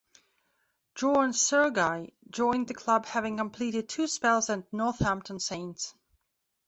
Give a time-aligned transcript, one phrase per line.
[0.95, 5.93] John Surguy joined the club having completed two spells at Northampton Saints.